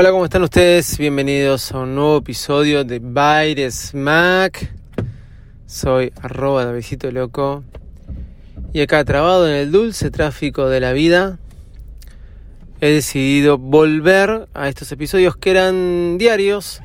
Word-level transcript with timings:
Hola, 0.00 0.12
¿cómo 0.12 0.26
están 0.26 0.44
ustedes? 0.44 0.96
Bienvenidos 0.96 1.72
a 1.72 1.80
un 1.80 1.96
nuevo 1.96 2.18
episodio 2.18 2.84
de 2.84 3.00
Baile 3.00 3.68
Smack. 3.68 4.72
Soy 5.66 6.12
arroba 6.22 6.64
Davidito 6.64 7.10
Loco. 7.10 7.64
Y 8.72 8.80
acá, 8.80 9.04
trabado 9.04 9.48
en 9.48 9.54
el 9.54 9.72
dulce 9.72 10.12
tráfico 10.12 10.68
de 10.68 10.78
la 10.78 10.92
vida, 10.92 11.40
he 12.80 12.90
decidido 12.90 13.58
volver 13.58 14.48
a 14.54 14.68
estos 14.68 14.92
episodios 14.92 15.36
que 15.36 15.50
eran 15.50 16.16
diarios. 16.16 16.80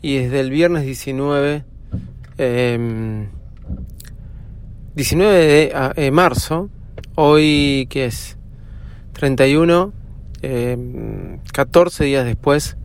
Y 0.00 0.16
desde 0.16 0.40
el 0.40 0.48
viernes 0.48 0.86
19, 0.86 1.62
19 2.38 3.28
em, 4.94 5.18
de 5.18 5.72
eh, 5.96 6.10
marzo, 6.10 6.70
hoy 7.16 7.86
que 7.90 8.06
es 8.06 8.38
31 9.12 9.92
14 11.52 12.04
días 12.04 12.24
después, 12.24 12.76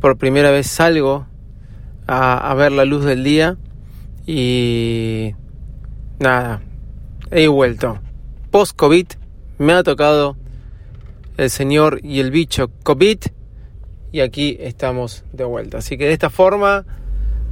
por 0.00 0.16
primera 0.16 0.50
vez 0.50 0.66
salgo 0.66 1.26
a, 2.06 2.54
ver 2.54 2.72
la 2.72 2.84
luz 2.84 3.04
del 3.04 3.24
día 3.24 3.56
y 4.26 5.34
nada, 6.18 6.62
he 7.30 7.48
vuelto. 7.48 8.00
Post-COVID 8.50 9.06
me 9.58 9.72
ha 9.74 9.82
tocado 9.82 10.36
el 11.36 11.50
señor 11.50 12.00
y 12.02 12.20
el 12.20 12.30
bicho 12.30 12.70
COVID 12.82 13.18
y 14.10 14.20
aquí 14.20 14.56
estamos 14.60 15.24
de 15.32 15.44
vuelta. 15.44 15.78
Así 15.78 15.98
que 15.98 16.06
de 16.06 16.12
esta 16.12 16.30
forma 16.30 16.86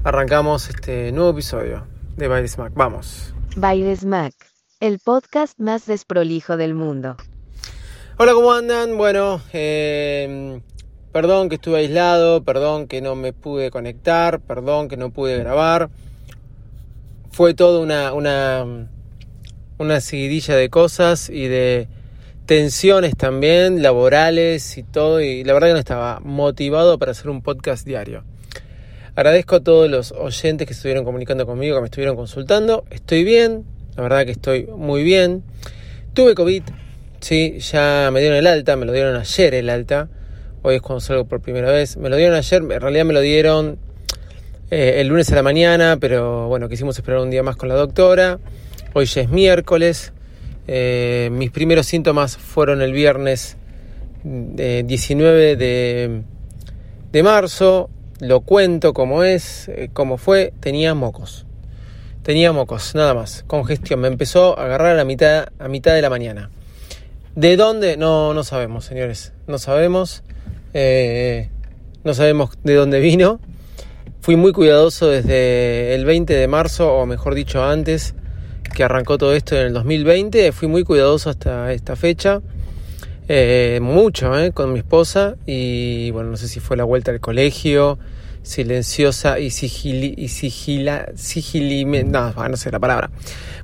arrancamos 0.05 0.69
este 0.71 1.13
nuevo 1.13 1.31
episodio 1.31 1.87
de 2.17 2.29
Baile 2.29 2.49
Smack. 2.49 2.73
Vamos. 2.75 3.35
Baile 3.57 3.95
Smack, 3.95 4.35
el 4.81 4.99
podcast 4.99 5.59
más 5.61 5.87
desprolijo 5.87 6.57
del 6.57 6.75
mundo. 6.75 7.17
Hola, 8.19 8.33
¿cómo 8.33 8.51
andan? 8.51 8.97
Bueno, 8.97 9.43
em, 9.53 10.63
perdón 11.13 11.51
que 11.51 11.57
estuve 11.57 11.81
aislado, 11.81 12.43
perdón 12.45 12.87
que 12.87 13.03
no 13.03 13.15
me 13.15 13.35
pude 13.35 13.71
conectar, 13.71 14.41
perdón 14.41 14.89
que 14.89 14.97
no 14.97 15.11
pude 15.11 15.37
grabar. 15.37 15.91
Fue 17.31 17.53
todo 17.53 17.83
una, 17.83 18.15
una, 18.15 18.89
una 19.77 20.01
seguidilla 20.01 20.57
de 20.57 20.71
cosas 20.71 21.29
y 21.29 21.47
de 21.49 21.89
tensiones 22.47 23.15
también, 23.19 23.83
laborales 23.83 24.79
y 24.79 24.83
todo, 24.83 25.21
y 25.21 25.45
la 25.45 25.53
verdad 25.53 25.69
que 25.69 25.75
no 25.75 25.79
estaba 25.79 26.19
motivado 26.21 26.99
para 26.99 27.13
hacer 27.13 27.29
un 27.29 27.43
podcast 27.43 27.87
diario. 27.87 28.25
Agradezco 29.15 29.57
a 29.57 29.61
todos 29.61 29.91
los 29.91 30.13
oyentes 30.13 30.67
que 30.67 30.73
estuvieron 30.73 31.05
comunicando 31.05 31.45
conmigo, 31.45 31.77
que 31.77 31.83
me 31.83 31.89
estuvieron 31.89 32.17
consultando. 32.17 32.87
Estoy 32.89 33.25
bien, 33.25 33.67
la 33.95 34.03
verdad 34.03 34.25
que 34.25 34.33
estoy 34.33 34.69
muy 34.75 35.03
bien. 35.03 35.43
Tuve 36.15 36.35
COVID, 36.35 36.63
Sí, 37.21 37.59
ya 37.59 38.11
me 38.13 38.21
dieron 38.21 38.39
el 38.39 38.47
alta, 38.47 38.77
me 38.77 38.87
lo 38.87 38.93
dieron 38.93 39.17
ayer 39.17 39.55
el 39.55 39.71
alta. 39.71 40.09
Hoy 40.63 40.77
es 40.77 40.83
cuando 40.83 41.01
salgo 41.01 41.25
por 41.25 41.41
primera 41.41 41.71
vez. 41.71 41.97
Me 41.97 42.09
lo 42.09 42.17
dieron 42.17 42.37
ayer, 42.37 42.63
en 42.63 42.81
realidad 42.81 43.05
me 43.05 43.15
lo 43.15 43.21
dieron 43.21 43.79
eh, 44.71 45.01
el 45.01 45.09
lunes 45.09 45.31
a 45.31 45.37
la 45.37 45.43
mañana, 45.43 45.97
pero 46.01 46.49
bueno, 46.49 46.69
quisimos 46.69 46.97
esperar 46.99 47.21
un 47.21 47.31
día 47.31 47.43
más 47.43 47.57
con 47.57 47.69
la 47.69 47.77
doctora. 47.77 48.39
Hoy 48.93 49.07
ya 49.07 49.23
es 49.23 49.29
miércoles. 49.29 50.13
Eh, 50.67 51.29
mis 51.33 51.51
primeros 51.51 51.87
síntomas 51.87 52.37
fueron 52.37 52.83
el 52.83 52.93
viernes 52.93 53.57
19 54.25 55.53
eh, 55.53 55.57
de, 55.57 56.23
de, 57.13 57.23
marzo. 57.23 57.89
Lo 58.21 58.41
cuento 58.41 58.93
como 58.93 59.23
es, 59.23 59.71
como 59.93 60.19
fue. 60.19 60.53
Tenía 60.61 60.95
mocos. 60.95 61.47
Tenía 62.23 62.53
mocos, 62.53 62.95
nada 62.95 63.15
más. 63.15 63.45
Congestión. 63.47 64.01
Me 64.01 64.09
empezó 64.09 64.59
a 64.59 64.65
agarrar 64.65 64.99
a 64.99 65.05
mitad, 65.05 65.49
a 65.59 65.69
mitad 65.69 65.95
de 65.95 66.03
la 66.03 66.11
mañana. 66.11 66.51
¿De 67.37 67.59
dónde? 67.59 67.99
No, 67.99 68.33
no 68.33 68.45
sabemos, 68.45 68.87
señores. 68.87 69.35
No 69.47 69.59
sabemos. 69.59 70.23
Eh, 70.73 71.51
no 72.03 72.15
sabemos 72.15 72.53
de 72.65 72.73
dónde 72.73 72.99
vino. 72.99 73.41
Fui 74.23 74.37
muy 74.37 74.53
cuidadoso 74.53 75.09
desde 75.09 75.95
el 75.95 76.07
20 76.07 76.33
de 76.33 76.49
marzo, 76.49 76.95
o 76.95 77.05
mejor 77.05 77.35
dicho 77.35 77.63
antes, 77.63 78.15
que 78.75 78.83
arrancó 78.83 79.19
todo 79.19 79.35
esto 79.35 79.55
en 79.55 79.67
el 79.67 79.75
2020. 79.75 80.51
Fui 80.53 80.67
muy 80.67 80.83
cuidadoso 80.83 81.29
hasta 81.29 81.75
esta 81.75 81.95
fecha. 81.95 82.41
Eh, 83.29 83.81
mucho, 83.83 84.35
eh, 84.39 84.53
con 84.53 84.73
mi 84.73 84.79
esposa. 84.79 85.37
Y 85.45 86.11
bueno, 86.13 86.31
no 86.31 86.39
sé 86.39 86.49
si 86.49 86.59
fue 86.59 86.79
la 86.79 86.85
vuelta 86.85 87.11
al 87.11 87.21
colegio, 87.21 87.99
silenciosa 88.43 89.39
y 89.39 89.51
sigili, 89.51 90.15
y 90.17 90.29
sigila, 90.29 91.11
sigilime, 91.17 92.03
no, 92.03 92.33
no 92.33 92.57
sé 92.57 92.71
la 92.71 92.81
palabra. 92.81 93.11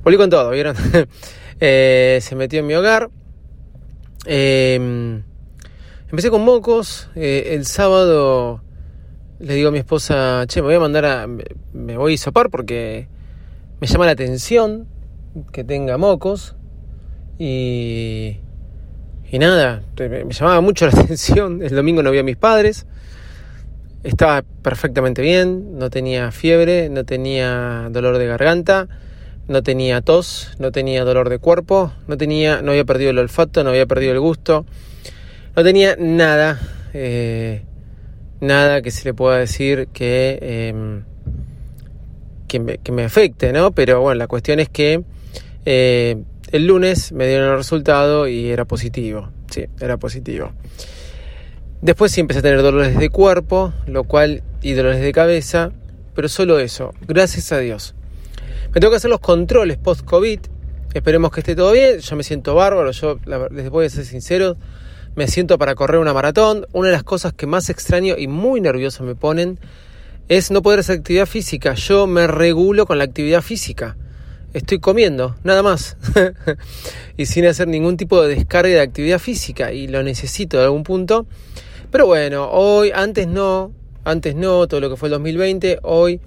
Volví 0.05 0.19
con 0.19 0.29
todo, 0.29 0.51
¿vieron? 0.51 0.77
se 1.59 2.35
metió 2.37 2.61
en 2.61 2.67
mi 2.67 2.75
hogar 2.75 3.09
Em, 4.25 5.23
empecé 6.09 6.31
con 6.31 6.45
mocos. 6.45 7.09
Eh, 7.15 7.55
el 7.55 7.67
sábado 7.67 8.63
le 9.41 9.55
digo 9.55 9.69
a 9.69 9.73
mi 9.73 9.79
esposa, 9.79 10.45
che, 10.47 10.61
me 10.61 10.69
voy 10.69 10.77
a 10.77 10.81
mandar 10.81 11.05
a. 11.05 11.27
Me 11.73 11.97
voy 11.97 12.15
a 12.15 12.19
sopar 12.19 12.51
porque 12.51 13.09
me 13.81 13.87
llama 13.87 14.07
la 14.07 14.13
atención 14.13 14.87
que 15.53 15.65
tenga 15.65 15.97
mocos. 15.97 16.57
Y. 17.39 18.39
Y 19.31 19.39
nada, 19.39 19.83
me 19.99 20.31
llamaba 20.31 20.61
mucho 20.61 20.87
la 20.91 21.01
atención. 21.01 21.63
El 21.63 21.75
domingo 21.75 22.03
no 22.03 22.11
vi 22.11 22.19
a 22.19 22.23
mis 22.23 22.37
padres. 22.37 22.87
Estaba 24.05 24.43
perfectamente 24.63 25.23
bien, 25.23 25.79
no 25.79 25.89
tenía 25.89 26.33
fiebre, 26.33 26.89
no 26.89 27.05
tenía 27.05 27.89
dolor 27.91 28.19
de 28.19 28.27
garganta 28.27 28.89
no 29.49 29.63
tenía 29.63 30.01
tos, 30.01 30.55
no 30.59 30.73
tenía 30.73 31.05
dolor 31.05 31.29
de 31.29 31.39
cuerpo, 31.39 31.93
no 32.07 32.17
tenía, 32.17 32.63
no 32.63 32.71
había 32.71 32.85
perdido 32.85 33.11
el 33.11 33.19
olfato, 33.19 33.65
no 33.65 33.71
había 33.71 33.87
perdido 33.87 34.13
el 34.13 34.21
gusto, 34.21 34.65
no 35.57 35.65
tenía 35.65 35.97
nada, 35.99 36.61
eh, 36.95 37.63
nada 38.41 38.83
que 38.83 38.91
se 38.91 39.05
le 39.05 39.15
pueda 39.15 39.39
decir 39.39 39.89
que, 39.93 40.39
em, 40.43 41.05
que, 42.49 42.93
me, 42.93 43.05
afecte, 43.05 43.53
¿no? 43.53 43.73
Pero 43.73 44.01
bueno, 44.01 44.19
la 44.19 44.27
cuestión 44.27 44.61
es 44.61 44.69
que 44.69 45.03
eh, 45.65 46.23
el 46.51 46.67
lunes 46.67 47.13
me 47.13 47.27
dieron 47.27 47.51
el 47.51 47.57
resultado 47.57 48.29
y 48.29 48.51
era 48.51 48.65
positivo, 48.67 49.31
sí, 49.51 49.65
era 49.81 49.97
positivo. 49.97 50.53
Después 51.81 52.13
sí 52.13 52.21
empecé 52.21 52.41
a 52.41 52.43
tener 52.43 52.63
dolores 52.63 52.97
de 52.97 53.11
cuerpo, 53.11 53.73
lo 53.87 54.05
cual, 54.05 54.43
y 54.61 54.73
dolores 54.73 55.01
de 55.01 55.13
cabeza, 55.13 55.73
pero 56.15 56.29
solo 56.29 56.61
eso, 56.61 56.93
gracias 57.09 57.51
a 57.53 57.59
Dios. 57.59 57.95
Me 58.75 58.81
tengo 58.81 58.91
que 58.91 58.97
hacer 58.97 59.11
los 59.11 59.21
controles 59.21 59.77
post-COVID. 59.77 60.41
Esperemos 60.95 61.31
que 61.31 61.41
esté 61.41 61.55
todo 61.55 61.73
bien. 61.73 61.99
Yo 61.99 62.17
me 62.17 62.23
siento 62.23 62.55
bárbaro. 62.55 62.91
Yo 62.93 63.19
les 63.51 63.69
voy 63.69 63.85
a 63.85 63.91
ser 63.91 64.07
sincero. 64.07 64.57
me 65.15 65.29
siento 65.29 65.59
para 65.59 65.75
correr 65.75 66.01
una 66.01 66.15
maratón. 66.15 66.67
Una 66.73 66.89
de 66.89 66.95
las 66.95 67.03
cosas 67.03 67.35
que 67.35 67.47
más 67.47 67.69
extraño 67.69 68.15
y 68.17 68.29
muy 68.29 68.63
nervioso 68.63 69.05
me 69.05 69.15
ponen 69.15 69.61
es 70.29 70.51
no 70.51 70.63
poder 70.63 70.81
hacer 70.81 71.01
actividad 71.01 71.27
física. 71.27 71.75
Yo 71.75 72.07
me 72.07 72.27
regulo 72.27 72.87
con 72.87 72.97
la 72.97 73.05
actividad 73.05 73.43
física. 73.43 73.99
Estoy 74.55 74.79
comiendo, 74.79 75.37
nada 75.45 75.63
más. 75.63 75.99
y 77.19 77.27
sin 77.27 77.45
hacer 77.45 77.69
ningún 77.69 77.99
tipo 77.99 78.23
de 78.23 78.35
descarga 78.37 78.73
de 78.73 78.81
actividad 78.81 79.19
física. 79.19 79.71
Y 79.71 79.87
lo 79.87 80.03
necesito 80.03 80.57
de 80.57 80.65
algún 80.65 80.83
punto. 80.83 81.27
Pero 81.91 82.07
bueno, 82.07 82.49
hoy, 82.51 82.91
antes 82.95 83.27
no, 83.27 83.71
antes 84.03 84.35
no, 84.35 84.67
todo 84.67 84.81
lo 84.81 84.89
que 84.89 84.97
fue 84.97 85.09
el 85.09 85.13
2020, 85.13 85.81
hoy 85.83 86.23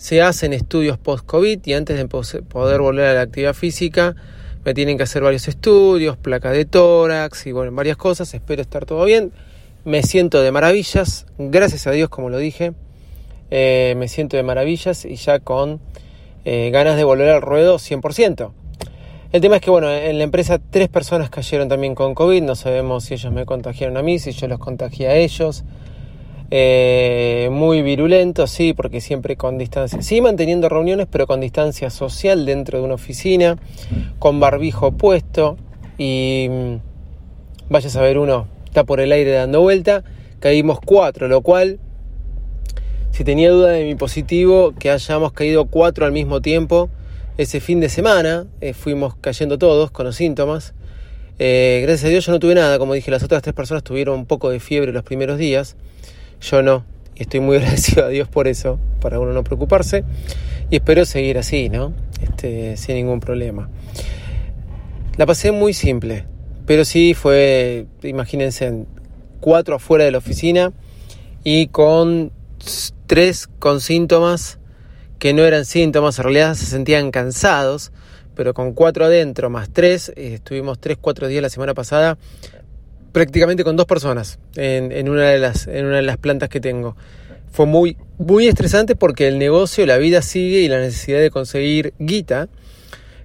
se 0.00 0.22
hacen 0.22 0.54
estudios 0.54 0.96
post-COVID 0.96 1.60
y 1.62 1.74
antes 1.74 1.98
de 1.98 2.06
poder 2.08 2.80
volver 2.80 3.04
a 3.04 3.12
la 3.12 3.20
actividad 3.20 3.52
física 3.52 4.16
me 4.64 4.72
tienen 4.72 4.96
que 4.96 5.02
hacer 5.02 5.22
varios 5.22 5.46
estudios, 5.46 6.16
placa 6.16 6.52
de 6.52 6.64
tórax 6.64 7.46
y 7.46 7.52
bueno, 7.52 7.70
varias 7.72 7.98
cosas, 7.98 8.32
espero 8.32 8.62
estar 8.62 8.86
todo 8.86 9.04
bien. 9.04 9.30
Me 9.84 10.02
siento 10.02 10.40
de 10.40 10.52
maravillas, 10.52 11.26
gracias 11.36 11.86
a 11.86 11.90
Dios 11.90 12.08
como 12.08 12.30
lo 12.30 12.38
dije, 12.38 12.72
eh, 13.50 13.92
me 13.98 14.08
siento 14.08 14.38
de 14.38 14.42
maravillas 14.42 15.04
y 15.04 15.16
ya 15.16 15.38
con 15.38 15.80
eh, 16.46 16.70
ganas 16.72 16.96
de 16.96 17.04
volver 17.04 17.28
al 17.28 17.42
ruedo 17.42 17.76
100%. 17.76 18.52
El 19.32 19.40
tema 19.42 19.56
es 19.56 19.62
que, 19.62 19.70
bueno, 19.70 19.92
en 19.92 20.16
la 20.16 20.24
empresa 20.24 20.58
tres 20.70 20.88
personas 20.88 21.28
cayeron 21.28 21.68
también 21.68 21.94
con 21.94 22.14
COVID, 22.14 22.42
no 22.42 22.54
sabemos 22.54 23.04
si 23.04 23.14
ellos 23.14 23.34
me 23.34 23.44
contagiaron 23.44 23.98
a 23.98 24.02
mí, 24.02 24.18
si 24.18 24.32
yo 24.32 24.48
los 24.48 24.60
contagié 24.60 25.08
a 25.08 25.16
ellos. 25.16 25.62
Eh, 26.52 27.48
muy 27.52 27.82
virulento, 27.82 28.48
sí, 28.48 28.72
porque 28.72 29.00
siempre 29.00 29.36
con 29.36 29.56
distancia, 29.56 30.02
sí 30.02 30.20
manteniendo 30.20 30.68
reuniones, 30.68 31.06
pero 31.08 31.28
con 31.28 31.40
distancia 31.40 31.90
social 31.90 32.44
dentro 32.44 32.78
de 32.78 32.84
una 32.84 32.94
oficina, 32.94 33.56
con 34.18 34.40
barbijo 34.40 34.90
puesto 34.92 35.56
y 35.96 36.48
mm, 36.50 36.74
vaya 37.68 37.86
a 37.86 37.90
saber 37.90 38.18
uno, 38.18 38.48
está 38.64 38.82
por 38.82 39.00
el 39.00 39.12
aire 39.12 39.30
dando 39.30 39.60
vuelta, 39.60 40.02
caímos 40.40 40.80
cuatro, 40.84 41.28
lo 41.28 41.40
cual, 41.40 41.78
si 43.12 43.22
tenía 43.22 43.50
duda 43.50 43.70
de 43.70 43.84
mi 43.84 43.94
positivo, 43.94 44.74
que 44.76 44.90
hayamos 44.90 45.32
caído 45.32 45.66
cuatro 45.66 46.04
al 46.04 46.12
mismo 46.12 46.40
tiempo, 46.40 46.90
ese 47.38 47.60
fin 47.60 47.78
de 47.78 47.88
semana, 47.88 48.46
eh, 48.60 48.74
fuimos 48.74 49.14
cayendo 49.20 49.56
todos 49.56 49.92
con 49.92 50.04
los 50.04 50.16
síntomas. 50.16 50.74
Eh, 51.38 51.80
gracias 51.84 52.06
a 52.06 52.08
Dios 52.08 52.26
yo 52.26 52.32
no 52.32 52.40
tuve 52.40 52.54
nada, 52.54 52.78
como 52.78 52.92
dije, 52.92 53.10
las 53.10 53.22
otras 53.22 53.40
tres 53.40 53.54
personas 53.54 53.84
tuvieron 53.84 54.18
un 54.18 54.26
poco 54.26 54.50
de 54.50 54.58
fiebre 54.58 54.92
los 54.92 55.04
primeros 55.04 55.38
días. 55.38 55.76
Yo 56.40 56.62
no. 56.62 56.84
Y 57.14 57.22
estoy 57.22 57.40
muy 57.40 57.56
agradecido 57.58 58.04
a 58.04 58.08
Dios 58.08 58.28
por 58.28 58.48
eso, 58.48 58.78
para 59.00 59.18
uno 59.18 59.32
no 59.32 59.44
preocuparse. 59.44 60.04
Y 60.70 60.76
espero 60.76 61.04
seguir 61.04 61.38
así, 61.38 61.68
¿no? 61.68 61.92
Este, 62.22 62.76
sin 62.76 62.96
ningún 62.96 63.20
problema. 63.20 63.68
La 65.16 65.26
pasé 65.26 65.52
muy 65.52 65.74
simple, 65.74 66.24
pero 66.66 66.84
sí 66.84 67.14
fue, 67.14 67.86
imagínense, 68.02 68.86
cuatro 69.40 69.74
afuera 69.76 70.04
de 70.04 70.12
la 70.12 70.18
oficina 70.18 70.72
y 71.44 71.68
con 71.68 72.32
tres 73.06 73.48
con 73.58 73.80
síntomas 73.80 74.58
que 75.18 75.34
no 75.34 75.44
eran 75.44 75.66
síntomas, 75.66 76.18
en 76.18 76.24
realidad 76.24 76.54
se 76.54 76.66
sentían 76.66 77.10
cansados, 77.10 77.92
pero 78.34 78.54
con 78.54 78.72
cuatro 78.72 79.04
adentro 79.04 79.50
más 79.50 79.68
tres, 79.70 80.10
eh, 80.16 80.34
estuvimos 80.34 80.78
tres, 80.78 80.96
cuatro 80.98 81.28
días 81.28 81.42
la 81.42 81.50
semana 81.50 81.74
pasada 81.74 82.16
prácticamente 83.12 83.64
con 83.64 83.76
dos 83.76 83.86
personas 83.86 84.38
en, 84.56 85.08
una 85.08 85.28
de 85.28 85.38
las, 85.38 85.66
en 85.66 85.86
una 85.86 85.96
de 85.96 86.02
las 86.02 86.16
plantas 86.16 86.48
que 86.48 86.60
tengo. 86.60 86.96
Fue 87.50 87.66
muy, 87.66 87.96
muy 88.18 88.46
estresante 88.46 88.94
porque 88.94 89.26
el 89.28 89.38
negocio, 89.38 89.84
la 89.86 89.98
vida 89.98 90.22
sigue 90.22 90.60
y 90.60 90.68
la 90.68 90.78
necesidad 90.78 91.20
de 91.20 91.30
conseguir 91.30 91.94
guita 91.98 92.48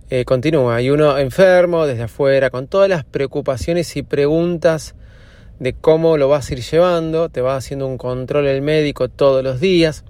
eh, 0.09 0.25
continúa. 0.25 0.81
Y 0.81 0.89
uno 0.89 1.17
enfermo 1.17 1.85
desde 1.85 2.03
afuera, 2.03 2.49
con 2.49 2.67
todas 2.67 2.89
las 2.89 3.03
preocupaciones 3.03 3.95
y 3.97 4.03
preguntas 4.03 4.95
de 5.59 5.73
cómo 5.73 6.17
lo 6.17 6.27
vas 6.27 6.49
a 6.49 6.53
ir 6.53 6.61
llevando, 6.61 7.29
te 7.29 7.41
va 7.41 7.55
haciendo 7.55 7.87
un 7.87 7.97
control 7.97 8.47
el 8.47 8.61
médico 8.61 9.09
todos 9.09 9.43
los 9.43 9.59
días, 9.59 10.03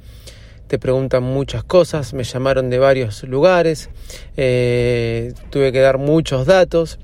te 0.68 0.80
preguntan 0.80 1.24
muchas 1.24 1.64
cosas, 1.64 2.14
me 2.14 2.24
llamaron 2.24 2.70
de 2.70 2.80
varios 2.80 3.24
lugares, 3.24 3.90
eh, 4.38 5.34
tuve 5.52 5.72
que 5.72 5.80
dar 5.80 5.98
muchos 5.98 6.46
datos, 6.46 7.00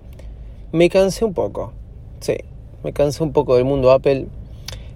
Me 0.71 0.89
cansé 0.89 1.25
un 1.25 1.33
poco. 1.33 1.73
Sí, 2.21 2.37
me 2.83 2.93
cansé 2.93 3.23
un 3.23 3.33
poco 3.33 3.55
del 3.55 3.65
mundo 3.65 3.91
Apple 3.91 4.27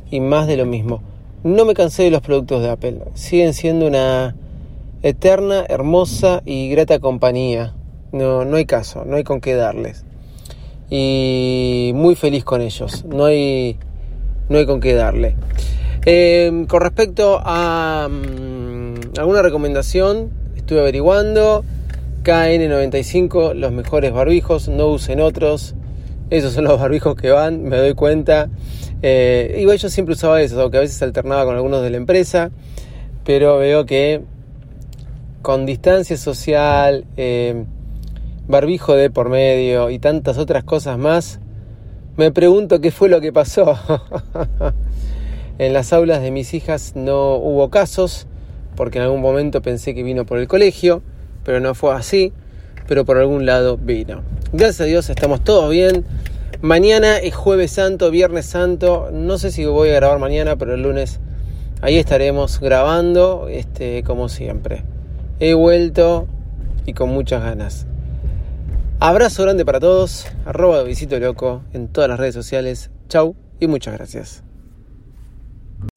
y 0.09 0.21
más 0.21 0.47
de 0.47 0.55
lo 0.55 0.65
mismo. 0.65 1.01
No 1.43 1.65
me 1.65 1.73
cansé 1.73 2.03
de 2.03 2.11
los 2.11 2.21
productos 2.21 2.61
de 2.61 2.69
Apple. 2.69 2.99
Siguen 3.15 3.53
siendo 3.53 3.85
una 3.85 4.35
eterna, 5.03 5.65
hermosa 5.67 6.41
y 6.45 6.69
grata 6.69 6.99
compañía. 6.99 7.73
No, 8.11 8.45
no 8.45 8.57
hay 8.57 8.65
caso, 8.65 9.05
no 9.05 9.15
hay 9.15 9.23
con 9.23 9.41
qué 9.41 9.55
darles. 9.55 10.05
Y 10.89 11.91
muy 11.93 12.15
feliz 12.15 12.43
con 12.43 12.61
ellos, 12.61 13.05
no 13.05 13.25
hay, 13.25 13.77
no 14.49 14.57
hay 14.57 14.65
con 14.65 14.79
qué 14.79 14.93
darle. 14.95 15.35
Em, 16.05 16.65
con 16.65 16.81
respecto 16.81 17.41
a 17.43 18.07
mm, 18.09 19.19
alguna 19.19 19.41
recomendación, 19.41 20.31
estuve 20.55 20.79
averiguando. 20.79 21.63
KN95, 22.23 23.53
los 23.53 23.71
mejores 23.71 24.11
barbijos, 24.11 24.67
no 24.67 24.87
usen 24.87 25.21
otros. 25.21 25.75
Esos 26.29 26.53
son 26.53 26.65
los 26.65 26.79
barbijos 26.79 27.15
que 27.15 27.31
van, 27.31 27.63
me 27.63 27.77
doy 27.77 27.93
cuenta. 27.93 28.49
Eh, 29.01 29.57
igual 29.59 29.77
yo 29.77 29.89
siempre 29.89 30.13
usaba 30.13 30.41
esos, 30.41 30.59
aunque 30.59 30.77
a 30.77 30.81
veces 30.81 31.01
alternaba 31.01 31.45
con 31.45 31.55
algunos 31.55 31.81
de 31.81 31.89
la 31.89 31.97
empresa. 31.97 32.51
Pero 33.23 33.57
veo 33.57 33.85
que 33.85 34.21
con 35.41 35.65
distancia 35.65 36.17
social, 36.17 37.05
eh, 37.17 37.65
barbijo 38.47 38.95
de 38.95 39.09
por 39.09 39.29
medio 39.29 39.89
y 39.89 39.99
tantas 39.99 40.37
otras 40.37 40.63
cosas 40.63 40.97
más, 40.97 41.39
me 42.17 42.31
pregunto 42.31 42.81
qué 42.81 42.91
fue 42.91 43.09
lo 43.09 43.21
que 43.21 43.31
pasó. 43.31 43.79
en 45.57 45.73
las 45.73 45.93
aulas 45.93 46.21
de 46.21 46.31
mis 46.31 46.53
hijas 46.53 46.93
no 46.95 47.35
hubo 47.35 47.69
casos, 47.69 48.27
porque 48.75 48.97
en 48.97 49.05
algún 49.05 49.21
momento 49.21 49.61
pensé 49.61 49.93
que 49.93 50.03
vino 50.03 50.25
por 50.25 50.39
el 50.39 50.47
colegio, 50.47 51.01
pero 51.43 51.59
no 51.59 51.75
fue 51.75 51.93
así, 51.93 52.33
pero 52.87 53.05
por 53.05 53.17
algún 53.17 53.45
lado 53.45 53.77
vino. 53.77 54.21
Gracias 54.51 54.81
a 54.81 54.85
Dios 54.85 55.09
estamos 55.09 55.43
todos 55.43 55.69
bien. 55.69 56.05
Mañana 56.61 57.19
es 57.19 57.35
jueves 57.35 57.71
santo, 57.71 58.11
viernes 58.11 58.47
santo, 58.47 59.09
no 59.13 59.37
sé 59.37 59.51
si 59.51 59.65
voy 59.65 59.89
a 59.89 59.93
grabar 59.93 60.19
mañana, 60.19 60.57
pero 60.57 60.73
el 60.73 60.81
lunes 60.81 61.19
ahí 61.81 61.97
estaremos 61.97 62.59
grabando, 62.59 63.47
este, 63.49 64.03
como 64.03 64.27
siempre. 64.27 64.83
He 65.41 65.53
vuelto 65.53 66.27
y 66.85 66.93
con 66.93 67.09
muchas 67.09 67.41
ganas. 67.41 67.85
Abrazo 68.99 69.43
grande 69.43 69.63
para 69.63 69.79
todos, 69.79 70.27
arroba 70.45 70.83
visito 70.83 71.17
loco 71.17 71.63
en 71.71 71.87
todas 71.87 72.09
las 72.09 72.19
redes 72.19 72.35
sociales. 72.35 72.91
Chau 73.07 73.35
y 73.59 73.67
muchas 73.67 73.93
gracias. 73.93 74.43